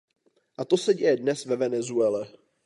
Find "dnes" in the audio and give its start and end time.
1.17-1.45